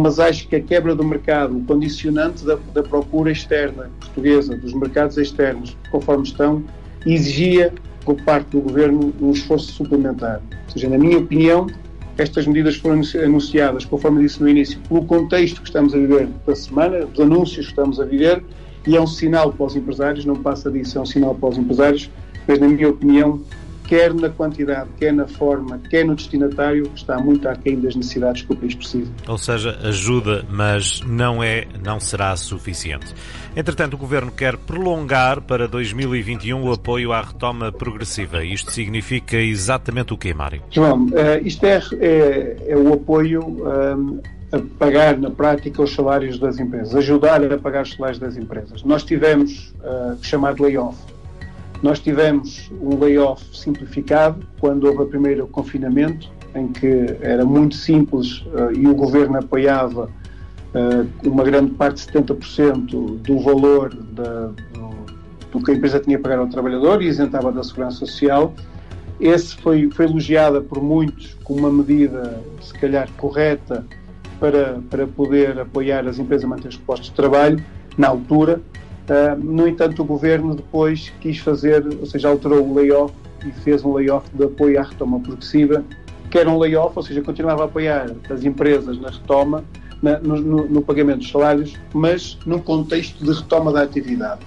Mas 0.00 0.18
acho 0.18 0.48
que 0.48 0.56
a 0.56 0.60
quebra 0.60 0.96
do 0.96 1.04
mercado, 1.04 1.56
o 1.56 1.62
condicionante 1.62 2.44
da, 2.44 2.56
da 2.72 2.82
procura 2.82 3.30
externa 3.30 3.90
portuguesa, 4.00 4.56
dos 4.56 4.72
mercados 4.72 5.16
externos, 5.18 5.76
conforme 5.90 6.24
estão, 6.24 6.64
exigia, 7.06 7.72
por 8.04 8.20
parte 8.22 8.50
do 8.50 8.60
governo, 8.60 9.12
um 9.20 9.30
esforço 9.30 9.72
suplementar. 9.72 10.40
Ou 10.66 10.72
seja, 10.72 10.88
na 10.88 10.98
minha 10.98 11.18
opinião, 11.18 11.66
estas 12.16 12.46
medidas 12.46 12.76
foram 12.76 13.00
anunciadas, 13.22 13.84
conforme 13.84 14.22
disse 14.22 14.40
no 14.40 14.48
início, 14.48 14.78
pelo 14.88 15.04
contexto 15.04 15.60
que 15.60 15.68
estamos 15.68 15.94
a 15.94 15.98
viver 15.98 16.28
da 16.46 16.54
semana, 16.54 17.06
dos 17.06 17.20
anúncios 17.20 17.66
que 17.66 17.72
estamos 17.72 18.00
a 18.00 18.04
viver, 18.04 18.44
e 18.86 18.96
é 18.96 19.00
um 19.00 19.06
sinal 19.06 19.52
para 19.52 19.66
os 19.66 19.74
empresários, 19.74 20.24
não 20.24 20.36
passa 20.36 20.70
disso, 20.70 20.98
é 20.98 21.00
um 21.00 21.06
sinal 21.06 21.34
para 21.34 21.48
os 21.48 21.58
empresários 21.58 22.10
mas 22.46 22.58
na 22.58 22.68
minha 22.68 22.88
opinião, 22.88 23.40
quer 23.86 24.12
na 24.14 24.28
quantidade, 24.28 24.88
quer 24.98 25.12
na 25.12 25.26
forma, 25.26 25.78
quer 25.90 26.04
no 26.04 26.14
destinatário, 26.14 26.90
está 26.94 27.18
muito 27.18 27.48
aquém 27.48 27.80
das 27.80 27.94
necessidades 27.94 28.42
que 28.42 28.52
o 28.52 28.56
país 28.56 28.74
precisa. 28.74 29.10
Ou 29.28 29.38
seja, 29.38 29.78
ajuda, 29.82 30.44
mas 30.50 31.02
não 31.02 31.42
é, 31.42 31.66
não 31.82 32.00
será 32.00 32.34
suficiente. 32.36 33.14
Entretanto, 33.56 33.94
o 33.94 33.96
Governo 33.96 34.32
quer 34.32 34.56
prolongar 34.56 35.40
para 35.40 35.68
2021 35.68 36.60
o 36.60 36.72
apoio 36.72 37.12
à 37.12 37.20
retoma 37.20 37.70
progressiva. 37.70 38.44
Isto 38.44 38.72
significa 38.72 39.36
exatamente 39.36 40.12
o 40.12 40.18
quê, 40.18 40.34
Mário? 40.34 40.62
João, 40.70 41.06
uh, 41.06 41.10
isto 41.44 41.64
é, 41.64 41.80
é, 42.00 42.56
é, 42.68 42.76
o 42.76 42.92
apoio 42.92 43.62
eh, 44.52 44.56
a 44.56 44.60
pagar 44.78 45.16
na 45.18 45.30
prática 45.30 45.82
os 45.82 45.94
salários 45.94 46.38
das 46.38 46.58
empresas, 46.58 46.94
ajudar 46.94 47.44
a 47.52 47.58
pagar 47.58 47.82
os 47.82 47.92
salários 47.92 48.18
das 48.18 48.36
empresas. 48.36 48.82
Nós 48.82 49.04
tivemos 49.04 49.72
uh, 49.80 50.16
chamado 50.22 50.62
layoff 50.62 50.96
nós 51.84 52.00
tivemos 52.00 52.72
um 52.80 52.98
layoff 52.98 53.44
simplificado 53.52 54.42
quando 54.58 54.84
houve 54.84 55.02
o 55.02 55.06
primeiro 55.06 55.46
confinamento, 55.46 56.30
em 56.54 56.68
que 56.68 57.14
era 57.20 57.44
muito 57.44 57.74
simples 57.74 58.40
uh, 58.40 58.72
e 58.74 58.86
o 58.86 58.94
governo 58.94 59.36
apoiava 59.36 60.08
uh, 60.74 61.28
uma 61.28 61.44
grande 61.44 61.72
parte, 61.72 62.00
70% 62.00 63.18
do 63.18 63.38
valor 63.40 63.94
da, 63.94 64.46
do, 64.72 64.94
do, 65.52 65.62
que 65.62 65.72
a 65.72 65.74
empresa 65.74 66.00
tinha 66.00 66.16
a 66.16 66.20
pagar 66.20 66.38
ao 66.38 66.46
trabalhador 66.46 67.02
e 67.02 67.06
isentava 67.06 67.52
da 67.52 67.62
segurança 67.62 67.98
social. 67.98 68.54
Esse 69.20 69.54
foi, 69.54 69.90
foi 69.90 70.06
elogiada 70.06 70.62
por 70.62 70.82
muitos 70.82 71.36
como 71.44 71.58
uma 71.58 71.70
medida, 71.70 72.40
se 72.62 72.72
calhar, 72.72 73.10
correta 73.18 73.84
para, 74.40 74.80
para 74.88 75.06
poder 75.06 75.60
apoiar 75.60 76.08
as 76.08 76.18
empresas 76.18 76.46
a 76.46 76.48
manter 76.48 76.68
os 76.68 76.78
postos 76.78 77.10
de 77.10 77.14
trabalho 77.14 77.62
na 77.98 78.08
altura. 78.08 78.62
Uh, 79.04 79.38
no 79.42 79.68
entanto, 79.68 80.00
o 80.02 80.04
governo 80.04 80.54
depois 80.54 81.12
quis 81.20 81.38
fazer, 81.38 81.84
ou 82.00 82.06
seja, 82.06 82.28
alterou 82.28 82.66
o 82.66 82.74
layoff 82.74 83.12
e 83.46 83.52
fez 83.60 83.84
um 83.84 83.92
layoff 83.92 84.26
de 84.34 84.44
apoio 84.44 84.80
à 84.80 84.82
retoma 84.82 85.20
progressiva, 85.20 85.84
que 86.30 86.38
era 86.38 86.48
um 86.48 86.58
layoff, 86.58 86.92
ou 86.96 87.02
seja, 87.02 87.20
continuava 87.20 87.62
a 87.62 87.64
apoiar 87.66 88.10
as 88.30 88.44
empresas 88.44 88.98
na 88.98 89.10
retoma, 89.10 89.62
na, 90.02 90.18
no, 90.18 90.36
no, 90.68 90.82
pagamento 90.82 91.18
dos 91.18 91.30
salários, 91.30 91.74
mas 91.92 92.38
num 92.46 92.58
contexto 92.58 93.24
de 93.24 93.32
retoma 93.32 93.72
da 93.72 93.82
atividade. 93.82 94.40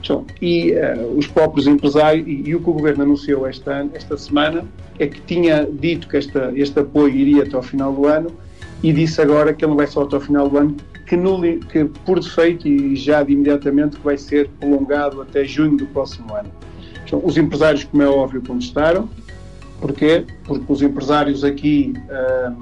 Então, 0.00 0.24
e 0.40 0.72
uh, 0.72 1.16
os 1.16 1.26
próprios 1.26 1.66
empresários, 1.66 2.26
e, 2.26 2.48
e, 2.48 2.54
o 2.54 2.60
que 2.60 2.70
o 2.70 2.72
governo 2.72 3.02
anunciou 3.02 3.46
esta, 3.46 3.86
esta 3.92 4.16
semana, 4.16 4.64
é 4.98 5.06
que 5.06 5.20
tinha 5.22 5.68
dito 5.70 6.08
que 6.08 6.16
esta, 6.16 6.52
este 6.54 6.80
apoio 6.80 7.14
iria 7.14 7.42
até 7.42 7.56
ao 7.56 7.62
final 7.62 7.92
do 7.92 8.06
ano 8.06 8.30
e 8.82 8.92
disse 8.92 9.20
agora 9.20 9.52
que 9.52 9.64
ele 9.64 9.70
não 9.70 9.76
vai 9.76 9.86
só 9.86 10.02
até 10.02 10.14
ao 10.14 10.20
final 10.20 10.48
do 10.48 10.56
ano, 10.56 10.76
que, 11.08 11.16
no, 11.16 11.40
que 11.60 11.84
por 12.04 12.20
defeito 12.20 12.68
e 12.68 12.94
já 12.94 13.22
de 13.22 13.32
imediatamente 13.32 13.98
vai 14.04 14.18
ser 14.18 14.48
prolongado 14.60 15.22
até 15.22 15.44
junho 15.44 15.76
do 15.76 15.86
próximo 15.86 16.34
ano. 16.34 16.50
Então, 17.04 17.20
os 17.24 17.38
empresários, 17.38 17.84
como 17.84 18.02
é 18.02 18.08
óbvio, 18.08 18.42
contestaram. 18.42 19.08
Porquê? 19.80 20.26
Porque 20.44 20.64
os 20.70 20.82
empresários 20.82 21.44
aqui 21.44 21.94
uh, 22.10 22.54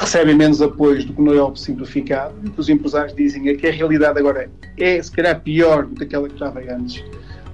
recebem 0.00 0.34
menos 0.34 0.62
apoios 0.62 1.04
do 1.04 1.12
que 1.12 1.20
no 1.20 1.34
EOP 1.34 1.60
simplificado 1.60 2.34
e 2.42 2.60
os 2.60 2.68
empresários 2.68 3.14
dizem 3.14 3.48
é 3.48 3.54
que 3.54 3.66
a 3.66 3.72
realidade 3.72 4.18
agora 4.18 4.48
é, 4.78 5.02
se 5.02 5.10
calhar, 5.10 5.38
pior 5.40 5.84
do 5.84 5.94
que 5.96 6.04
aquela 6.04 6.28
que 6.28 6.34
estava 6.34 6.60
antes. 6.60 7.04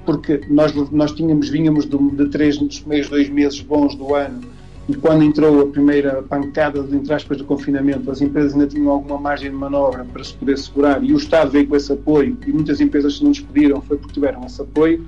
Porque 0.05 0.43
nós, 0.49 0.73
nós 0.91 1.13
tínhamos, 1.13 1.49
vínhamos 1.49 1.87
de, 1.87 1.97
de 1.97 2.29
três 2.29 2.59
dos 2.59 2.81
primeiros 2.81 3.09
dois 3.09 3.29
meses 3.29 3.61
bons 3.61 3.95
do 3.97 4.15
ano 4.15 4.41
e 4.89 4.95
quando 4.95 5.23
entrou 5.23 5.63
a 5.63 5.67
primeira 5.67 6.23
pancada, 6.23 6.81
entre 6.91 7.15
aspas, 7.15 7.39
do 7.39 7.45
confinamento, 7.45 8.11
as 8.11 8.21
empresas 8.21 8.53
ainda 8.53 8.67
tinham 8.67 8.91
alguma 8.91 9.19
margem 9.19 9.51
de 9.51 9.57
manobra 9.57 10.05
para 10.05 10.25
se 10.25 10.35
poder 10.35 10.59
segurar 10.59 11.03
e 11.05 11.13
o 11.13 11.17
Estado 11.17 11.51
veio 11.51 11.69
com 11.69 11.77
esse 11.77 11.93
apoio 11.93 12.37
e 12.47 12.53
muitas 12.53 12.81
empresas 12.81 13.17
se 13.17 13.25
não 13.25 13.31
despediram 13.31 13.81
foi 13.81 13.97
porque 13.97 14.15
tiveram 14.15 14.45
esse 14.45 14.61
apoio. 14.61 15.05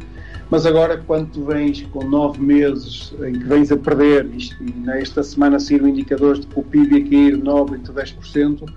Mas 0.50 0.66
agora, 0.66 1.02
quando 1.04 1.30
tu 1.30 1.44
vens 1.44 1.82
com 1.90 2.04
nove 2.04 2.40
meses 2.40 3.12
em 3.26 3.32
que 3.32 3.44
vens 3.44 3.72
a 3.72 3.76
perder, 3.76 4.26
isto, 4.36 4.62
e 4.62 4.70
nesta 4.70 5.22
semana 5.22 5.58
saíram 5.58 5.88
indicadores 5.88 6.40
de 6.40 6.46
que 6.46 6.60
o 6.60 6.62
PIB 6.62 6.98
ia 6.98 7.10
cair 7.10 7.36
9 7.36 7.76
a 7.76 7.78
10%, 7.78 8.72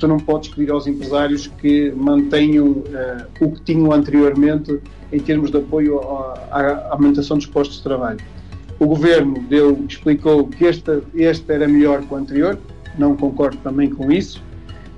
tu 0.00 0.08
não 0.08 0.16
podes 0.18 0.48
pedir 0.48 0.72
aos 0.72 0.86
empresários 0.86 1.46
que 1.46 1.92
mantenham 1.92 2.68
uh, 2.68 2.84
o 3.40 3.52
que 3.52 3.60
tinham 3.62 3.92
anteriormente 3.92 4.80
em 5.12 5.20
termos 5.20 5.50
de 5.50 5.58
apoio 5.58 6.00
à, 6.00 6.48
à 6.50 6.92
aumentação 6.92 7.36
dos 7.36 7.46
postos 7.46 7.76
de 7.76 7.82
trabalho. 7.84 8.18
O 8.82 8.86
governo 8.86 9.38
deu, 9.48 9.78
explicou 9.88 10.48
que 10.48 10.64
este, 10.64 11.02
este 11.14 11.52
era 11.52 11.68
melhor 11.68 12.02
que 12.02 12.12
o 12.12 12.16
anterior, 12.16 12.58
não 12.98 13.16
concordo 13.16 13.56
também 13.58 13.88
com 13.88 14.10
isso. 14.10 14.42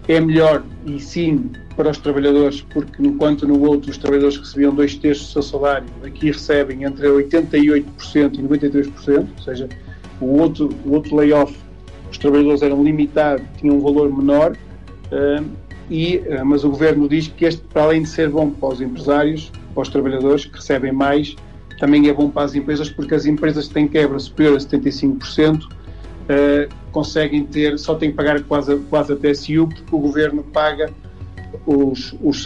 É 0.08 0.18
melhor, 0.18 0.64
e 0.86 0.98
sim, 0.98 1.50
para 1.76 1.90
os 1.90 1.98
trabalhadores, 1.98 2.62
porque 2.62 3.06
enquanto 3.06 3.46
no 3.46 3.60
outro 3.60 3.90
os 3.90 3.98
trabalhadores 3.98 4.38
recebiam 4.38 4.74
dois 4.74 4.94
terços 4.94 5.26
do 5.26 5.32
seu 5.34 5.42
salário, 5.42 5.86
aqui 6.02 6.30
recebem 6.30 6.84
entre 6.84 7.06
88% 7.06 7.84
e 8.38 8.42
93%, 8.42 9.28
ou 9.36 9.44
seja, 9.44 9.68
o 10.18 10.38
outro, 10.40 10.70
o 10.86 10.92
outro 10.92 11.14
layoff, 11.16 11.54
os 12.10 12.16
trabalhadores 12.16 12.62
eram 12.62 12.82
limitados, 12.82 13.44
tinham 13.58 13.76
um 13.76 13.80
valor 13.80 14.10
menor, 14.10 14.56
uh, 15.12 15.44
e, 15.90 16.22
uh, 16.26 16.42
mas 16.42 16.64
o 16.64 16.70
governo 16.70 17.06
diz 17.06 17.28
que 17.28 17.44
este, 17.44 17.60
para 17.60 17.82
além 17.82 18.00
de 18.00 18.08
ser 18.08 18.30
bom 18.30 18.48
para 18.48 18.70
os 18.70 18.80
empresários, 18.80 19.52
para 19.74 19.82
os 19.82 19.90
trabalhadores 19.90 20.46
que 20.46 20.56
recebem 20.56 20.90
mais, 20.90 21.36
também 21.84 22.08
é 22.08 22.14
bom 22.14 22.30
para 22.30 22.44
as 22.44 22.54
empresas 22.54 22.88
porque 22.88 23.14
as 23.14 23.26
empresas 23.26 23.68
que 23.68 23.74
têm 23.74 23.86
quebra 23.86 24.18
superior 24.18 24.56
a 24.56 24.58
75% 24.58 25.64
uh, 25.64 25.68
eh, 26.30 26.68
conseguem 26.90 27.44
ter, 27.44 27.78
só 27.78 27.94
têm 27.94 28.10
que 28.10 28.16
pagar 28.16 28.42
quase, 28.44 28.74
quase 28.88 29.12
a 29.12 29.16
TSU 29.16 29.68
porque 29.68 29.94
o 29.94 29.98
governo 29.98 30.42
paga 30.44 30.90
os, 31.66 32.16
os 32.22 32.42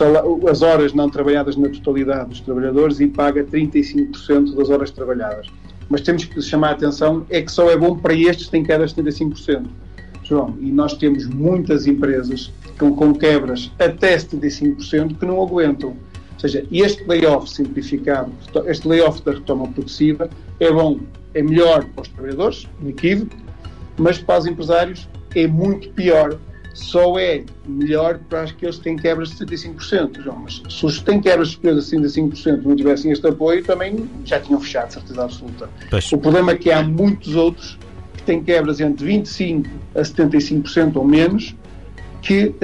as 0.51 0.63
horas 0.63 0.93
não 0.93 1.09
trabalhadas 1.09 1.57
na 1.57 1.69
totalidade 1.69 2.31
dos 2.31 2.41
trabalhadores 2.41 2.99
e 2.99 3.07
paga 3.07 3.45
35% 3.45 4.57
das 4.57 4.71
horas 4.71 4.91
trabalhadas. 4.91 5.47
Mas 5.89 6.01
temos 6.01 6.25
que 6.25 6.43
chamar 6.43 6.71
a 6.71 6.73
atenção 6.73 7.25
é 7.31 7.41
que 7.41 7.53
só 7.53 7.71
é 7.71 7.77
bom 7.77 7.97
para 7.97 8.15
estes 8.15 8.47
que 8.47 8.51
têm 8.51 8.65
quebra 8.65 8.89
de 8.89 8.95
75%. 8.95 9.67
João, 10.25 10.59
e 10.61 10.73
nós 10.73 10.95
temos 10.95 11.29
muitas 11.29 11.87
empresas 11.87 12.53
com, 12.77 12.93
com 12.93 13.15
quebras 13.15 13.71
até 13.79 14.17
75% 14.17 15.17
que 15.17 15.25
não 15.25 15.41
aguentam 15.41 15.97
ou 16.39 16.41
seja, 16.41 16.65
este 16.71 17.03
layoff 17.05 17.51
simplificado, 17.51 18.33
este 18.67 18.87
layoff 18.87 19.21
da 19.25 19.33
retoma 19.33 19.67
progressiva, 19.67 20.31
é 20.61 20.71
bom, 20.71 21.01
é 21.35 21.43
melhor 21.43 21.85
para 21.87 22.03
os 22.03 22.09
trabalhadores, 22.09 22.69
equívoco, 22.87 23.35
mas 23.97 24.19
para 24.19 24.39
os 24.39 24.47
empresários 24.47 25.09
é 25.35 25.49
muito 25.49 25.91
pior. 25.91 26.39
Só 26.75 27.19
é 27.19 27.43
melhor 27.67 28.21
para 28.29 28.43
aqueles 28.43 28.77
que 28.77 28.85
têm 28.85 28.97
quebras 28.97 29.31
de 29.31 29.45
75%, 29.45 30.23
João. 30.23 30.37
Mas 30.45 30.63
se 30.69 30.87
os 30.87 30.99
que 30.99 31.05
têm 31.07 31.21
quebras 31.21 31.49
superiores 31.49 31.93
a 31.93 31.97
75% 31.97 32.63
não 32.63 32.77
tivessem 32.77 33.11
este 33.11 33.27
apoio, 33.27 33.65
também 33.65 34.09
já 34.25 34.39
tinham 34.39 34.61
fechado, 34.61 34.93
certeza 34.93 35.25
absoluta. 35.25 35.69
Pois. 35.91 36.13
O 36.13 36.19
problema 36.19 36.53
é 36.53 36.55
que 36.55 36.71
há 36.71 36.81
muitos 36.81 37.35
outros 37.35 37.77
que 38.17 38.23
têm 38.23 38.45
quebras 38.45 38.79
entre 38.79 39.05
25% 39.09 39.67
a 39.97 40.03
75% 40.03 40.95
ou 40.95 41.05
menos, 41.05 41.57
que 42.23 42.47
uh, 42.47 42.55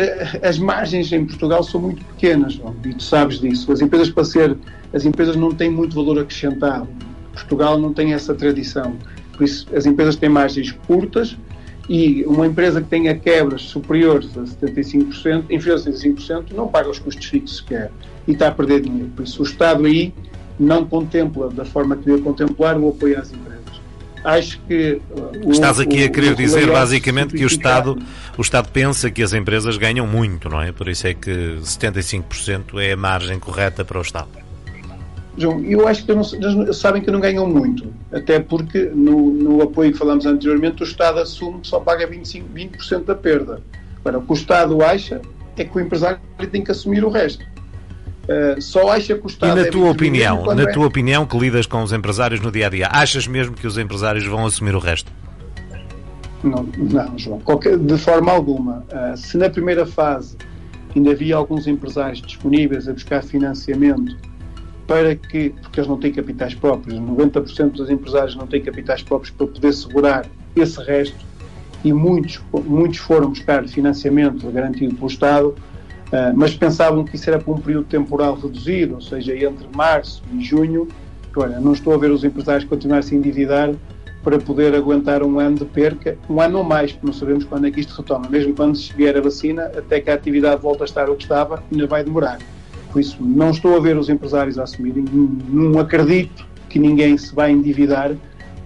as 0.43 0.59
margens 0.59 1.13
em 1.13 1.25
Portugal 1.25 1.63
são 1.63 1.81
muito 1.81 2.05
pequenas, 2.05 2.61
e 2.85 2.95
tu 2.95 3.03
sabes 3.03 3.41
disso. 3.41 3.71
As 3.73 3.81
empresas 3.81 4.11
para 4.11 4.25
ser, 4.25 4.57
as 4.93 5.05
empresas 5.05 5.37
não 5.37 5.53
têm 5.53 5.71
muito 5.71 5.95
valor 5.95 6.19
acrescentado. 6.19 6.89
Portugal 7.33 7.79
não 7.79 7.93
tem 7.93 8.13
essa 8.13 8.35
tradição. 8.35 8.97
Por 9.33 9.45
isso, 9.45 9.67
as 9.75 9.87
empresas 9.87 10.17
têm 10.17 10.29
margens 10.29 10.73
curtas 10.87 11.37
e 11.89 12.25
uma 12.25 12.47
empresa 12.47 12.81
que 12.81 12.89
tenha 12.89 13.15
quebras 13.15 13.63
superiores 13.63 14.37
a 14.39 14.43
75%, 14.43 15.45
inferiores 15.51 15.87
a 15.87 15.91
75%, 15.91 16.53
não 16.55 16.69
paga 16.69 16.89
os 16.89 16.99
custos 16.99 17.27
fixos 17.27 17.59
sequer 17.59 17.91
e 18.27 18.33
está 18.33 18.49
a 18.49 18.53
perder 18.53 18.81
dinheiro. 18.81 19.11
Por 19.15 19.25
isso, 19.25 19.43
o 19.43 19.45
Estado 19.45 19.85
aí 19.85 20.15
não 20.59 20.85
contempla 20.85 21.49
da 21.51 21.65
forma 21.65 21.97
que 21.97 22.07
deve 22.07 22.23
contemplar 22.23 22.79
o 22.79 22.89
apoio 22.89 23.19
às 23.19 23.33
empresas. 23.33 23.64
Acho 24.25 24.59
que. 24.61 25.03
Uh, 25.45 25.51
Estás 25.51 25.79
aqui 25.79 26.03
o, 26.03 26.07
a 26.07 26.09
querer 26.09 26.35
dizer 26.35 26.71
basicamente 26.73 27.35
que 27.35 27.45
o 27.45 27.47
Estado, 27.47 27.99
o 28.39 28.41
Estado 28.41 28.71
pensa 28.71 29.11
que 29.11 29.23
as 29.23 29.35
empresas 29.35 29.77
ganham 29.77 30.07
muito, 30.07 30.49
não 30.49 30.63
é? 30.63 30.73
Por 30.73 30.89
isso 30.89 31.07
é 31.07 31.13
que 31.13 31.59
75% 31.63 32.81
é 32.81 32.93
a 32.93 32.97
margem 32.97 33.39
correta 33.39 33.85
para 33.85 33.99
o 33.99 34.03
Estado. 34.03 34.29
João, 35.37 35.61
eu 35.65 35.87
acho 35.87 36.07
que 36.07 36.13
eles 36.13 36.77
sabem 36.77 37.03
que 37.03 37.11
não 37.11 37.21
ganham 37.21 37.47
muito, 37.47 37.93
até 38.13 38.39
porque 38.39 38.85
no, 38.95 39.33
no 39.33 39.63
apoio 39.63 39.93
que 39.93 39.99
falamos 39.99 40.25
anteriormente, 40.25 40.83
o 40.83 40.85
Estado 40.85 41.19
assume 41.19 41.61
que 41.61 41.67
só 41.67 41.81
paga 41.81 42.07
25, 42.07 42.49
20% 42.55 43.05
da 43.05 43.15
perda. 43.15 43.61
Agora, 44.01 44.19
o 44.19 44.23
que 44.23 44.33
o 44.33 44.35
Estado 44.35 44.83
acha 44.83 45.21
é 45.57 45.65
que 45.65 45.77
o 45.77 45.81
empresário 45.81 46.21
tem 46.51 46.63
que 46.63 46.71
assumir 46.71 47.05
o 47.05 47.09
resto. 47.09 47.45
Uh, 48.25 48.61
só 48.61 48.91
acha 48.91 49.15
que 49.15 49.25
o 49.25 49.27
Estado 49.27 49.59
E 49.59 49.65
na 49.65 49.71
tua 49.71 49.91
opinião, 49.91 50.55
na 50.55 50.63
é... 50.63 50.73
tua 50.73 50.87
opinião, 50.87 51.27
que 51.27 51.39
lidas 51.39 51.67
com 51.67 51.83
os 51.83 51.93
empresários 51.93 52.41
no 52.41 52.51
dia 52.51 52.67
a 52.67 52.71
dia, 52.71 52.89
achas 52.91 53.27
mesmo 53.27 53.55
que 53.55 53.67
os 53.67 53.77
empresários 53.77 54.25
vão 54.25 54.47
assumir 54.47 54.75
o 54.75 54.79
resto? 54.79 55.13
Não, 56.43 56.63
não 56.77 57.19
João, 57.19 57.41
qualquer, 57.41 57.77
de 57.77 57.99
forma 57.99 58.33
alguma. 58.33 58.85
Uh, 58.91 59.17
se 59.17 59.37
na 59.37 59.51
primeira 59.51 59.85
fase 59.85 60.37
ainda 60.97 61.11
havia 61.11 61.37
alguns 61.37 61.67
empresários 61.67 62.23
disponíveis 62.23 62.89
a 62.89 62.93
buscar 62.93 63.23
financiamento 63.23 64.17
para 64.87 65.15
que, 65.15 65.51
porque 65.63 65.81
eles 65.81 65.89
não 65.89 65.99
têm 65.99 66.13
capitais 66.13 66.55
próprios, 66.55 66.99
90% 66.99 67.73
dos 67.73 67.91
empresários 67.91 68.37
não 68.37 68.47
têm 68.47 68.63
capitais 68.63 69.03
próprios 69.03 69.35
para 69.35 69.47
poder 69.47 69.73
segurar 69.73 70.27
esse 70.55 70.81
resto, 70.83 71.17
e 71.83 71.93
muitos, 71.93 72.41
muitos 72.67 72.99
foram 72.99 73.31
buscar 73.31 73.67
financiamento 73.67 74.51
garantido 74.51 74.95
pelo 74.95 75.07
Estado, 75.07 75.55
mas 76.37 76.55
pensavam 76.55 77.05
que 77.05 77.17
isso 77.17 77.29
era 77.29 77.39
para 77.39 77.53
um 77.53 77.59
período 77.59 77.87
temporal 77.87 78.35
reduzido, 78.35 78.95
ou 78.95 79.01
seja, 79.01 79.35
entre 79.35 79.67
março 79.75 80.23
e 80.33 80.43
junho. 80.43 80.89
Olha, 81.37 81.59
não 81.59 81.73
estou 81.73 81.95
a 81.95 81.99
ver 81.99 82.11
os 82.11 82.23
empresários 82.23 82.65
continuar 82.65 82.99
a 82.99 83.03
se 83.03 83.15
endividar 83.15 83.75
para 84.23 84.39
poder 84.39 84.75
aguentar 84.75 85.23
um 85.23 85.39
ano 85.39 85.59
de 85.59 85.65
perca, 85.67 86.17
um 86.31 86.41
ano 86.41 86.59
ou 86.59 86.65
mais, 86.65 86.93
porque 86.93 87.07
não 87.07 87.13
sabemos 87.13 87.45
quando 87.45 87.67
é 87.67 87.71
que 87.71 87.81
isto 87.81 87.95
retoma. 87.95 88.27
Mesmo 88.29 88.55
quando 88.55 88.79
vier 88.97 89.17
a 89.17 89.21
vacina, 89.21 89.65
até 89.77 90.01
que 90.01 90.11
a 90.11 90.15
atividade 90.15 90.63
volte 90.63 90.83
a 90.83 90.85
estar 90.87 91.11
o 91.11 91.15
que 91.17 91.25
estava, 91.25 91.63
ainda 91.71 91.87
vai 91.87 92.03
demorar. 92.03 92.39
Por 92.91 93.01
isso, 93.01 93.19
não 93.21 93.51
estou 93.51 93.77
a 93.77 93.81
ver 93.81 93.99
os 93.99 94.09
empresários 94.09 94.59
a 94.59 94.63
assumirem, 94.63 95.05
não 95.51 95.79
acredito 95.79 96.47
que 96.71 96.79
ninguém 96.79 97.19
se 97.19 97.35
vai 97.35 97.51
endividar, 97.51 98.13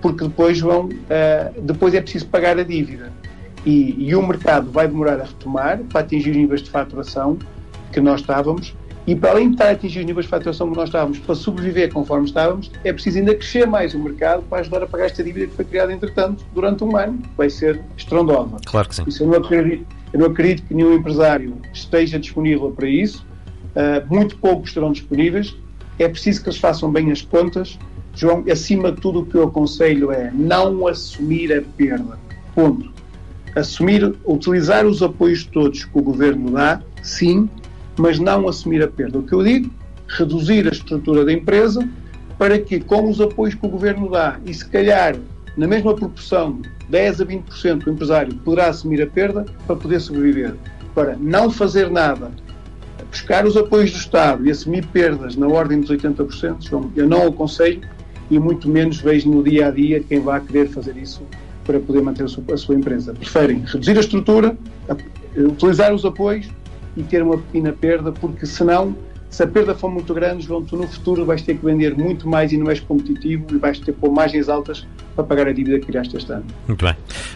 porque 0.01 0.25
depois 0.25 0.61
vão, 0.61 0.87
uh, 0.87 1.61
depois 1.63 1.93
é 1.93 2.01
preciso 2.01 2.27
pagar 2.27 2.59
a 2.59 2.63
dívida. 2.63 3.11
E, 3.67 3.95
e 3.99 4.15
o 4.15 4.27
mercado 4.27 4.71
vai 4.71 4.87
demorar 4.89 5.21
a 5.21 5.25
retomar 5.25 5.79
para 5.91 6.01
atingir 6.01 6.31
os 6.31 6.37
níveis 6.37 6.63
de 6.63 6.71
faturação 6.71 7.39
que 7.93 8.01
nós 8.01 8.21
estávamos, 8.21 8.75
e 9.09 9.17
para 9.17 9.31
além 9.31 9.49
de 9.49 9.55
estar 9.55 9.69
a 9.69 9.71
atingir 9.71 10.01
os 10.01 10.05
níveis 10.05 10.27
de 10.27 10.31
faturação 10.31 10.71
que 10.71 10.77
nós 10.77 10.91
estávamos, 10.91 11.19
para 11.19 11.35
sobreviver 11.35 11.91
conforme 11.91 12.27
estávamos, 12.27 12.71
é 12.85 12.93
preciso 12.93 13.19
ainda 13.19 13.35
crescer 13.35 13.67
mais 13.67 13.95
o 13.95 13.99
mercado 13.99 14.43
para 14.43 14.59
ajudar 14.59 14.83
a 14.83 14.87
pagar 14.87 15.07
esta 15.07 15.25
dívida 15.25 15.47
que 15.47 15.55
foi 15.55 15.65
criada, 15.65 15.91
entretanto, 15.93 16.45
durante 16.55 16.85
um 16.85 16.95
ano, 16.95 17.17
que 17.17 17.31
vai 17.35 17.49
ser 17.49 17.81
estrondosa. 17.97 18.59
Claro 18.67 18.87
que 18.87 18.97
sim. 18.97 19.05
Isso 19.07 19.23
eu, 19.23 19.29
não 19.29 19.39
acredito, 19.39 19.87
eu 20.13 20.21
não 20.21 20.27
acredito 20.27 20.67
que 20.67 20.75
nenhum 20.75 20.93
empresário 20.93 21.57
esteja 21.73 22.19
disponível 22.19 22.71
para 22.71 22.87
isso. 22.87 23.27
Uh, 23.69 24.15
muito 24.15 24.37
poucos 24.37 24.69
estarão 24.69 24.93
disponíveis. 24.93 25.57
É 25.99 26.07
preciso 26.07 26.43
que 26.43 26.51
eles 26.51 26.59
façam 26.59 26.93
bem 26.93 27.11
as 27.11 27.23
contas. 27.23 27.79
João, 28.15 28.45
acima 28.51 28.93
de 28.93 29.01
tudo, 29.01 29.21
o 29.21 29.27
que 29.27 29.37
eu 29.37 29.45
aconselho 29.45 30.13
é 30.13 30.31
não 30.35 30.87
assumir 30.87 31.51
a 31.57 31.63
perda. 31.63 32.19
Ponto. 32.55 32.98
Assumir, 33.59 34.15
utilizar 34.25 34.87
os 34.87 35.03
apoios 35.03 35.45
todos 35.45 35.85
que 35.85 35.99
o 35.99 36.03
governo 36.03 36.53
dá, 36.53 36.81
sim, 37.03 37.49
mas 37.99 38.19
não 38.19 38.49
assumir 38.49 38.83
a 38.83 38.89
perda. 38.89 39.19
O 39.19 39.23
que 39.23 39.33
eu 39.33 39.43
digo, 39.43 39.71
reduzir 40.09 40.67
a 40.67 40.71
estrutura 40.71 41.25
da 41.25 41.33
empresa 41.33 41.89
para 42.39 42.59
que, 42.59 42.79
com 42.81 43.09
os 43.11 43.21
apoios 43.21 43.55
que 43.55 43.67
o 43.67 43.69
governo 43.69 44.11
dá 44.11 44.39
e 44.47 44.55
se 44.55 44.67
calhar 44.67 45.17
na 45.57 45.67
mesma 45.67 45.93
proporção, 45.93 46.63
10 46.89 47.21
a 47.21 47.27
20% 47.27 47.85
do 47.85 47.91
empresário 47.91 48.35
poderá 48.37 48.69
assumir 48.69 49.03
a 49.03 49.07
perda 49.07 49.45
para 49.67 49.75
poder 49.75 50.01
sobreviver. 50.01 50.55
Agora, 50.93 51.19
não 51.21 51.51
fazer 51.51 51.91
nada, 51.91 52.31
buscar 53.11 53.45
os 53.45 53.57
apoios 53.57 53.91
do 53.91 53.99
Estado 53.99 54.47
e 54.47 54.51
assumir 54.53 54.87
perdas 54.87 55.35
na 55.35 55.49
ordem 55.49 55.81
dos 55.81 55.91
80%, 55.91 56.91
eu 56.95 57.09
não 57.09 57.27
aconselho 57.27 57.81
e 58.31 58.39
muito 58.39 58.69
menos 58.69 58.99
vejo 58.99 59.29
no 59.29 59.43
dia 59.43 59.67
a 59.67 59.71
dia 59.73 60.01
quem 60.01 60.21
vai 60.21 60.41
querer 60.41 60.69
fazer 60.69 60.97
isso 60.97 61.23
para 61.69 61.79
poder 61.79 62.01
manter 62.01 62.25
a 62.25 62.29
sua, 62.29 62.43
a 62.51 62.57
sua 62.57 62.75
empresa. 62.75 63.13
Preferem 63.13 63.59
reduzir 63.59 63.95
a 63.99 64.01
estrutura, 64.01 64.57
utilizar 65.37 65.93
os 65.93 66.03
apoios 66.03 66.49
e 66.97 67.03
ter 67.03 67.23
uma 67.23 67.37
pequena 67.37 67.73
perda, 67.73 68.11
porque 68.11 68.47
senão, 68.47 68.97
se 69.29 69.43
a 69.43 69.47
perda 69.47 69.75
for 69.75 69.91
muito 69.91 70.15
grande, 70.15 70.47
João, 70.47 70.65
tu 70.65 70.79
no 70.79 70.89
futuro 70.89 71.27
vais 71.27 71.43
ter 71.43 71.59
que 71.59 71.65
vender 71.67 71.95
muito 71.95 72.27
mais 72.27 72.53
e 72.53 72.57
não 72.57 72.71
és 72.71 72.81
competitivo 72.81 73.45
e 73.55 73.59
vais 73.59 73.79
ter 73.79 73.93
que 73.93 74.01
pôr 74.01 74.11
margens 74.11 74.49
altas 74.49 74.87
para 75.15 75.25
pagar 75.25 75.47
a 75.47 75.53
dívida 75.53 75.79
que 75.79 75.87
criaste 75.87 76.17
este 76.17 76.33
ano. 76.33 76.47
Muito 76.67 76.83
bem. 76.83 76.95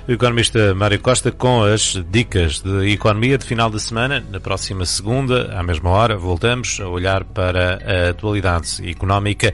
O 0.09 0.13
economista 0.13 0.75
Mário 0.75 0.99
Costa 0.99 1.31
com 1.31 1.65
as 1.65 2.03
dicas 2.11 2.61
de 2.61 2.91
economia 2.91 3.37
de 3.37 3.45
final 3.45 3.69
de 3.69 3.81
semana. 3.81 4.25
Na 4.31 4.41
próxima 4.41 4.87
segunda, 4.87 5.53
à 5.53 5.63
mesma 5.63 5.91
hora, 5.91 6.17
voltamos 6.17 6.81
a 6.81 6.89
olhar 6.89 7.23
para 7.23 7.81
a 7.85 8.11
atualidade 8.11 8.89
económica 8.89 9.53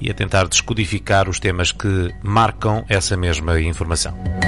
e 0.00 0.10
a 0.10 0.14
tentar 0.14 0.46
descodificar 0.46 1.28
os 1.28 1.38
temas 1.38 1.72
que 1.72 2.14
marcam 2.22 2.84
essa 2.88 3.16
mesma 3.16 3.60
informação. 3.60 4.38